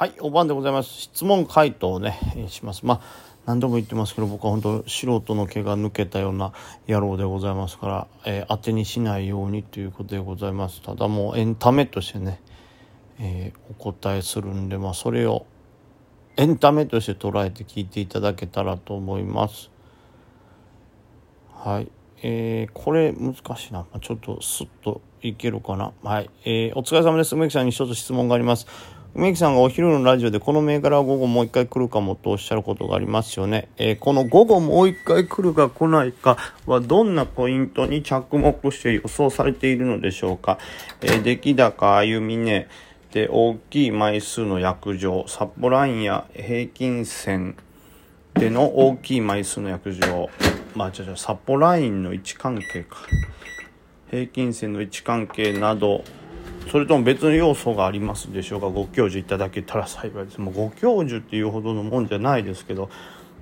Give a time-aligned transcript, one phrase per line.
[0.00, 0.88] はい、お晩でございます。
[0.88, 2.18] 質問回答をね、
[2.48, 2.86] します。
[2.86, 6.54] まあ、何度も言ってますけど、僕は本当素人の毛が抜けたような
[6.88, 10.80] 野郎でございますから、えー、当てにしないようにということでございます。
[10.80, 12.40] ただもうエンタメとしてね、
[13.18, 15.44] えー、お答えするんで、まあ、それを
[16.38, 19.70] エンタメとして捉えて聞いていただけたらと思います。
[21.52, 21.92] はい。
[22.22, 23.84] えー、これ難しいな。
[24.00, 25.92] ちょっとスッといけるかな。
[26.02, 26.30] はい。
[26.46, 27.34] えー、お疲れ様です。
[27.34, 28.66] 梅木さんに一つ質問があります。
[29.14, 33.68] 梅木さんがお昼のラジオでこの銘柄は午後もう一回来るかもとおっしゃることがありますよね。
[33.76, 40.58] えー、この午後もう一回来るか来ないかはどんなポイントに着目して予想されているのでしょうか。
[41.00, 42.68] えー、出来高、歩みね、
[43.12, 47.56] で、大きい枚数の約定、サッポラインや平均線
[48.34, 50.30] での大きい枚数の約定、
[50.76, 52.98] まあ、じゃじゃ、サポラインの位置関係か。
[54.08, 56.04] 平均線の位置関係など、
[56.68, 58.68] それとも別の要素がありますでしょうか？
[58.68, 60.40] ご教授いただけたら幸いです。
[60.40, 62.88] もうご教授っていうほどのもんじゃないですけど。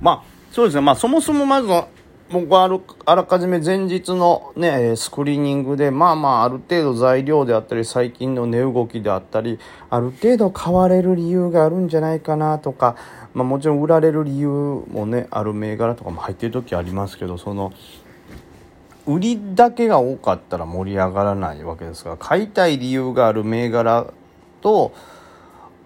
[0.00, 0.80] まあそうですね。
[0.80, 1.88] まあそもそもまずは
[2.30, 9.58] 僕はあるあらかじめ前日のねスクリーニングでまあまあある程度材料であったり最近の値動きであったり
[9.90, 12.96] ある程度買われる理由があるんじゃないかなとか、
[13.32, 17.72] まあ、もちろん売られる理由もねある銘柄とかも入ってる時ありますけどその
[19.06, 24.12] 売りだけが多かったら盛り上がらないわけですが買いたい理由がある銘柄
[24.60, 24.92] と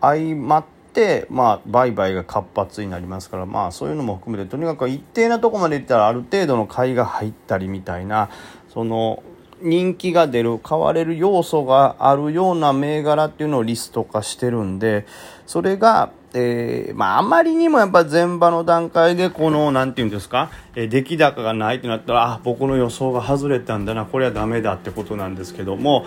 [0.01, 8.31] 相まってまあ売買が活発になりますからまあそういうのも含めてとにかく一定なとこまでいったらある程度の買いが入ったりみたいな
[8.73, 9.23] その
[9.63, 15.07] 人気が出る買われる要素があるような銘柄っていうのをリスト化してるんで
[15.47, 26.05] それがえー、まあ、あまりにもやっぱ前場の段階でこの、なんていうんですか、えー、出来高がないってなったら、あ、僕の予想が外れたんだな、これはダメだってことなんですけども、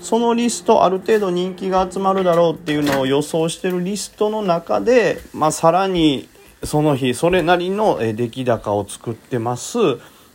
[0.00, 6.28] そのリスト、ある程度人気が集まるだろうっていうのを予想してるリストの中で、まあ、さらに
[6.62, 9.78] その日、それなりの出来高を作ってます。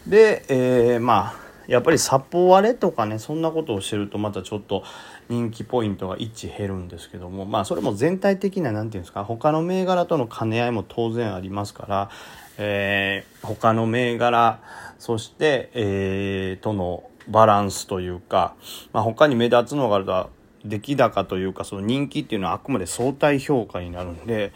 [0.07, 4.83] で、えー、まあ、やっぱりサポ割れとかねそんなことをしてるとまたちょっと
[5.29, 12.09] 人気ポイントが1減るんですけどもまあそれも全体的な何て言うんですか他の銘柄との兼ね合いも当然ありますから、
[12.57, 14.59] えー、他の銘柄
[14.99, 18.55] そして、えー、とのバランスというか、
[18.93, 20.29] まあ、他に目立つのがあると
[20.63, 24.51] 出来高というかその人気っていうのはあくまで相対評価になるんで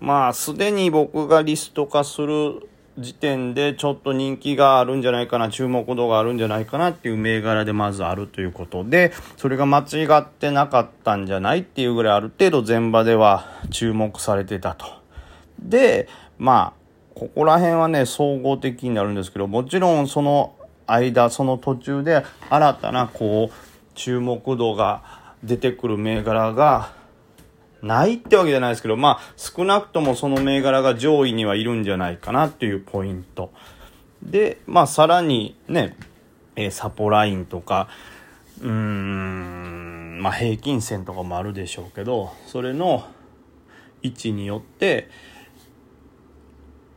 [0.00, 2.68] まあすでに僕がリスト化する
[2.98, 14.86] 時点でちょっと人気があるんじゃないかな注目度があるんじゃないかなっていう銘柄でまずあるということでそれが間違ってなかったんじゃないっていうぐらいある程度前場では注目されてたと。
[15.58, 16.08] で
[16.38, 20.54] まあここら辺はね総合的になるんですけどもちろんその
[20.86, 23.54] 間その途中で新たなこう
[23.94, 25.02] 注目度が
[25.42, 26.92] 出てくる銘柄が
[27.82, 33.52] ないってわけじゃないですけど、まあ、少なくともその銘柄が上位にはいるんじゃないかなっていうポイント。
[34.22, 35.96] で、まあ、さらにね、
[36.56, 37.88] えー、サポラインとか、
[38.60, 43.06] うーん、まあ、平均線とかもあるでしょうけど、それの
[44.02, 45.08] 位置によって、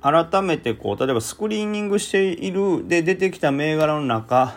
[0.02, 4.56] 改めてこう、例えばスクリーニングしているで出てきた銘柄の中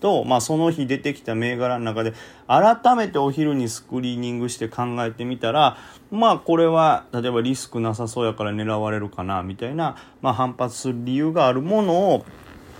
[0.00, 2.14] と、まあ、その日出てきた銘柄の中で
[2.46, 5.76] 改めてお昼にスクリーニングして考えてみたら
[6.10, 12.24] まあこれは例えばリスクなさそうやから狙われるかなみたいな、まあ、反発する理由があるものを、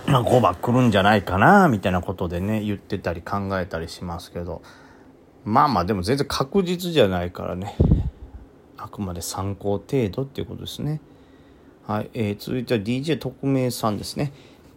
[0.06, 4.62] まあ、5番来るんじゃないかなみたいなことでね言ってたり考えたりしますけど
[5.44, 7.76] まあまあでも全然確実じゃないからね
[8.76, 11.00] あくまで参考程度っていうことですね。
[11.86, 14.32] はい、えー、続いては DJ 特命さんですね。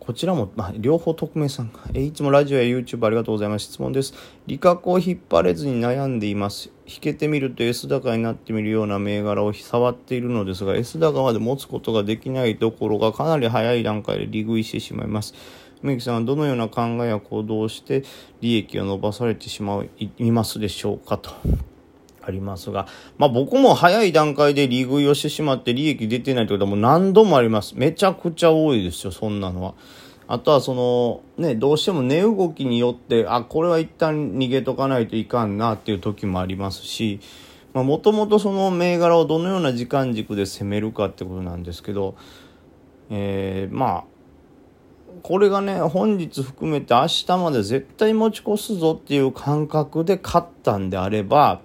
[0.05, 3.67] こちらも、まあ、両方匿名さんえいつもラジオや YouTube ありがとうございます。
[3.67, 4.13] 質問です。
[4.47, 6.71] 利確を引っ張れずに悩んでいます。
[6.85, 15.33] 引けてみると S 高になってみるような銘柄を触っているのですが、S 高まで持つことができないところがかなり早い段階で利食いしてしまいます。
[15.81, 18.03] 梅木さんはどのような考えや行動をして
[18.41, 19.85] 利益を伸ばされてしま
[20.17, 21.31] いますでしょうかと。
[22.25, 27.73] ありますが、まあ僕も早い段階で利食いをしてしまって利益出てないってことはもう何度もあります。
[27.75, 29.73] めちゃくちゃ多いですよ、そんなのは。
[30.27, 37.19] あとはその、ね、どうしても値動きによって、あ、これは一旦逃げとかないといかんなっていう時もありますし、
[37.73, 42.15] まあもともとその銘柄をどのような時間軸で攻めるかってことなんですけど、
[43.09, 44.03] えー、まあ、
[45.21, 51.61] これがね、本日含めて明日まで絶対持ち越すぞっていう感覚で勝ったんであれば、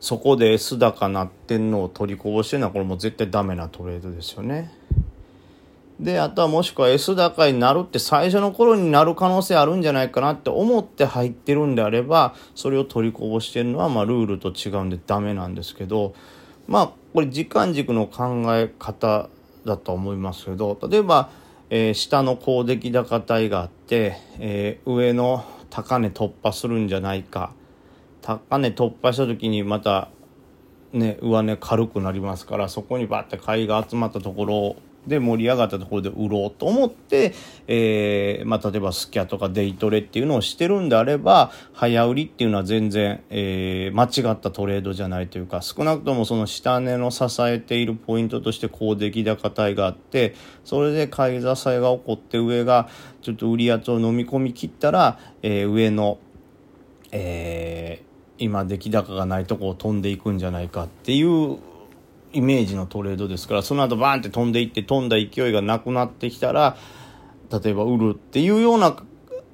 [0.00, 4.72] そこで S 高なってんのを取りこぼしてるのはこれも絶対ダメなトレードですよね。
[6.00, 16.14] で、あとはもしくは S 高になるって最初の頃になる可能性あるんじゃないかなって思って入ってるんであれば、それを取りこぼしてるのは、まあルールと違うんでダメなんですけど、
[16.66, 19.28] まあこれ時間軸の考え方
[19.66, 21.28] だと思いますけど、例えば、
[21.68, 27.52] えー、下の高出来高帯があって、えー、上の高値突破するんじゃないか。
[28.38, 30.10] 高値突破した時にまた
[30.92, 37.32] ね、上値軽くなりますから、そこにバッて買いが集まったところで盛り上がったところで売ろうと思って、
[37.68, 50.34] えー、まあ、例えばスキャとかデイトレっていうのをしてるんであれば、早売りっていうのは全然、えー、間違ったトレードじゃないというか、少なくともその下値の支えているポイントとして高出来高帯があって、
[50.64, 52.88] それで買い支えが起こって上が
[53.22, 56.18] ちょっと売り圧を飲み込み切ったら、えー、上の、
[57.12, 58.02] え
[58.40, 61.58] 今出来高がないとこを飛んでいくんじゃないかっていう
[62.32, 66.76] イメージのトレードですからその後バーンって飛んでいって飛んだ勢いがなくなってきたら
[67.50, 68.96] 例えば売るっていうような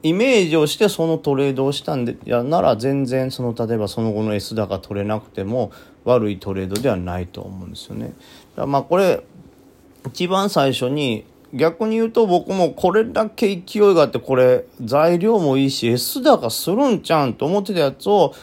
[0.03, 5.73] イメージをしてそのトレードをしたんでやなら全然その例えばその後の S 高取れなくても
[6.05, 8.13] 悪いトレードではないと思うんですよね。
[8.55, 9.25] だまあこれ
[10.07, 18.35] 一番最初に逆に言うと僕もこれだけ勢いがあってこれ材料もいいし S 高するんちゃうんと思ってたやつを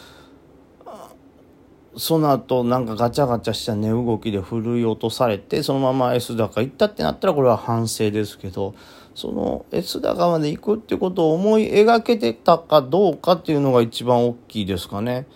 [1.95, 8.73] その後なんかガチャガチャした値動きで振るい落とされてそのまま S 高行ったってなったらこれは反省ですけど
[9.15, 15.27] その S 高まで行くってことを思い描けてたかどうかっていうのが一番大きいですかね。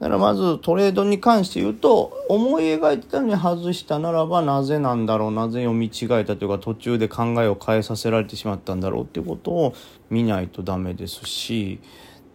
[0.00, 9.74] だからまずトレードに関して言うと思い描いてたのに外したならばなぜなんだろうなぜ読み違えたというか途中で考えを変えさせられてしまったんだろうっていうことを
[10.10, 11.80] 見ないとダメですし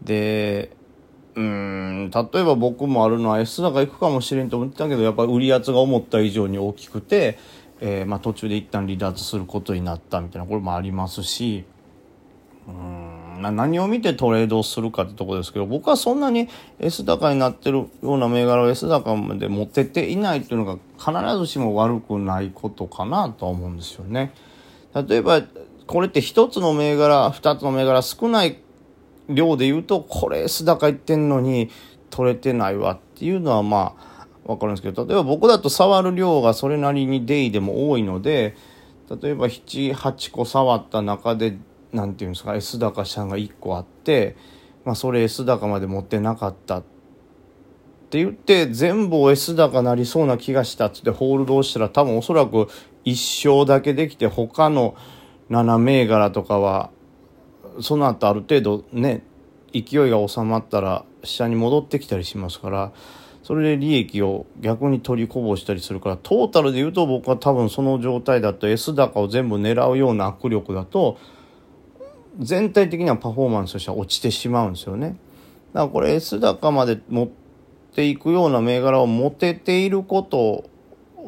[0.01, 0.71] で
[1.39, 7.39] うん例えば僕もあるのは S 高行くかもしれんと思ってたけどやっぱり売り圧が思った以上に大きくて、
[7.79, 11.63] えー、まあ、途中で一旦離脱することになったみたいなこれもありますし
[12.67, 24.33] うん何を見てトレードをするかってとこですけど僕はそんなに S 高になってるような銘柄を S 高まで持ってていないっていうのが必ずしも悪くないことかなとは思うんですよね。
[24.93, 25.41] 例えば
[25.87, 28.59] これって一つの銘柄二つの銘柄少ない
[29.29, 31.69] 量で言うと、これ須高言ってんのに
[32.09, 38.55] 取れてないわっていうのはまあ、わかるんですけど、例えば僕だと触る量がそれなりにデイでも多いので、
[39.21, 41.57] 例えば7、8個触った中で、
[41.91, 44.35] なんていうんですか、S 高したのが1個あって、
[44.85, 46.83] まあそれ S 高まで持ってなかったっ
[48.09, 52.69] て言って、全部を S 高なりそうな気がしたっつってホールドをしたら多分おそらく
[53.05, 54.95] 1勝だけできて他の
[55.49, 56.91] 7銘柄とかは
[57.81, 59.23] その後ある程度ね
[59.73, 62.91] 勢いが収まったら下に戻ってきたりしますから
[63.43, 71.17] それで利益を逆に取りこぼしたりするからトータルで言うと僕は多分その状態だと S 高を全部狙うような握力だと
[72.39, 75.17] 全体的にはパフォーマンスとしては落ちてしまうんですよね。
[75.73, 77.29] だからこれ S 高まで持っ
[77.95, 80.68] ていくような銘柄を持てていること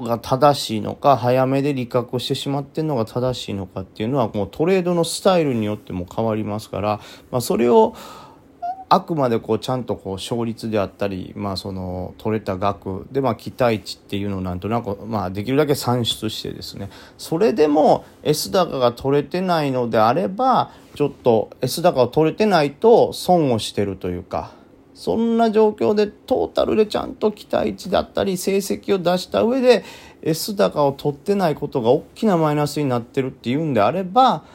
[0.01, 6.99] が正しいのか早めで利確をしてしまってるのが正しいのかっていうのはもうトレードのスタイルによっても変わりますから、
[7.31, 7.95] まあ、それを
[8.93, 16.89] あくまでこうちゃんとこう勝率であったり、まあ、その取れた額でまあ期待値っていうのをなんとなく、まあ、できるだけ算出してですね。
[17.17, 24.51] それでも S 高が取れてないのであればちょっと S 高を取れてないと損をしてるというか
[25.01, 29.83] そんな状況でトータルでちゃんと期待値だったり成績を出した上で
[30.21, 34.45] S 高を取ってないことが大きなマイナスになってるっていうんであれば、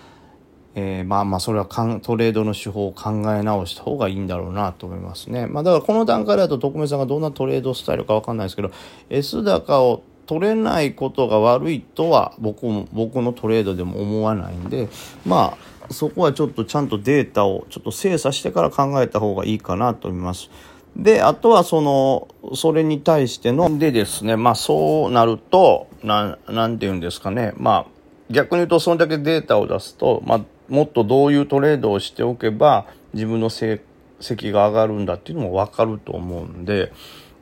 [0.77, 5.49] えー、まあまあそれはトレードの手法を考え直した方がいいんだろうなと思いますね。
[5.49, 8.71] まあだからこの段階だと徳明さんがどんなトレードスタイルかわかんないですけど
[9.11, 14.89] S 高を取れないことが悪いとは僕も僕のトレードでも思わないんで
[15.25, 20.51] まあそこはちょっとちゃんとデータをちょっと精査してから考えた方がいいかなと思います。
[20.97, 27.87] で、あとはその、それに対しての、でですね、まあそうなると、ななんて言うんですかね、まあ
[28.31, 33.81] 逆に言うとそれだけデータを出すと、まあもっとどういうトレードをしておけば自分の成
[34.21, 36.93] 績が上がるんだっていうのもわかると思うんで、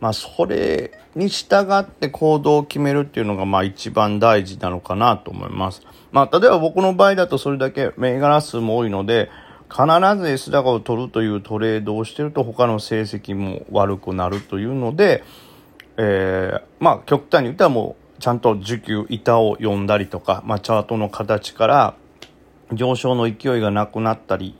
[0.04, 5.80] まあそれに従って行動を決めるっていうのがまあ一番大事なのかなと思います。
[6.12, 9.30] まあ例えば僕の場合だとそれだけ銘柄数も多いので、
[9.70, 9.86] 必
[10.18, 15.24] ず S 高を取るというトレードをしてると他の成績も悪くなるというので、
[15.96, 21.94] えー、まあ極端に言ったらもうちゃんと需給板を読んだりとか、まあチャートの形から
[22.74, 24.54] 上昇の勢いがなくなったり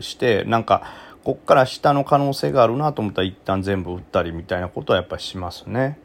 [0.00, 0.84] して、なんか
[1.26, 5.98] こっから下の可能性があるなと思ったら一旦全部打ったりみたいなことはやっぱりしますね。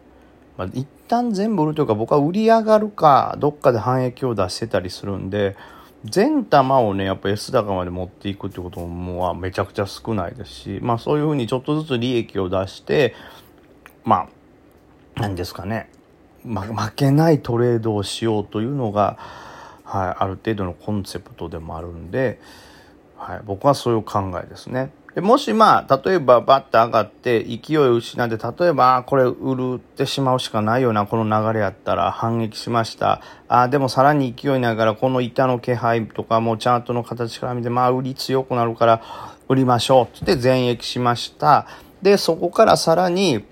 [0.58, 5.56] まあ、一旦全部売るというか僕は売り上がるかどっかで反益を出してたりするんで
[6.06, 13.14] 全玉をねやっぱ S 高まで持っていくってことももうめちゃくちゃ少ないですしまあそういうふうにちょっとずつ利益を出して
[14.04, 15.92] まあ何ですかね、
[16.44, 19.20] ま、負けないトレードをしようというのが、
[19.84, 22.42] はい、ある程度のコンセプトでもあるんで、
[23.18, 24.92] はい、僕はそういう考えですね。
[25.16, 33.20] でもしまあ、例えばバッて上がって勢いを失って、例えば、これ売るってしまうしかないような、この流れやったら反撃しました。
[33.50, 39.02] あでもさらに勢いながら、この板の気配とかもチャートの形から見て、まあ売り強くなるから
[39.50, 41.68] 売りましょうって全益しました。
[42.02, 43.44] で、そこからさらに、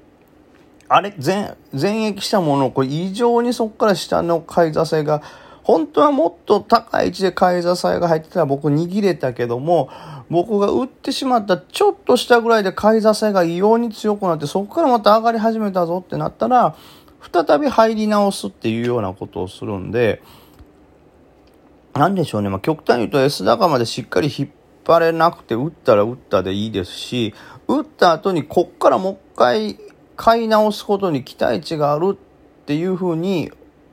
[0.88, 5.22] あれ、全、全益したもの、これ異常にそこから下の買い座性が、
[5.64, 9.90] 本当はもっと高い位置で買い座性が入ってたら僕握れたけども、
[10.30, 16.76] 僕が売ってしまったちょっとしたぐらいで買い支えが異様に強くなってそこからまた上がり始めたぞってなったら
[17.34, 20.22] 再び入り直すっていうようなことをするんで
[21.94, 24.50] 何でしょうね、まあ、極端に言うと S 高までしっかり引っ
[24.86, 27.34] 張れなくて打ったら打ったでいいですし
[27.68, 29.80] 打った後にこっからもう一回
[30.16, 33.52] 買い直すことに期待値があるっていうふうに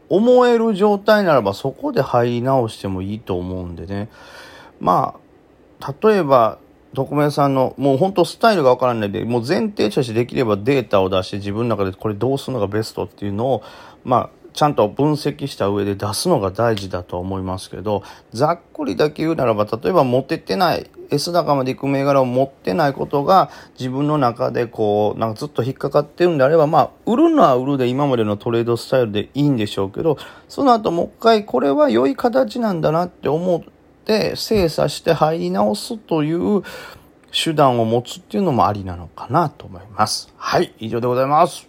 [0.08, 4.08] 思える状態ならばそこで入り直してもいいと思うんでね。
[4.80, 5.26] まあ
[6.02, 6.58] 例えば、
[6.94, 13.62] 匿名さんの、もう本当スタイルがわからないで、もう前提としてできればデータを出して自分の中でこれどうするのがベストっていうのを、
[14.04, 33.62] まあ、ちゃんと分析した上で出すのが大事だと思いますけど、ざっくりだけ言うならば、例えば持ててない、S 高まで行く銘柄を持ってないことが自分の中でこう、なんかずっと引っかかってるんであれば、まあ、売るのは売るで今までのトレードスタイルでいいんでしょうけど、その後もう一回これは良い形なんだなって思っ
[34.04, 36.62] て精査して入り直すという
[37.32, 40.32] 手段を持つっていうのもありなのかなと思います。
[40.36, 41.68] はい、以上でございます。